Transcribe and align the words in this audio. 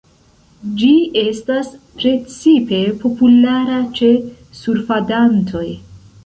Ĝi 0.77 0.87
estas 1.23 1.69
precipe 1.99 2.79
populara 3.05 3.77
ĉe 4.01 4.11
surfadantoj. 4.63 5.65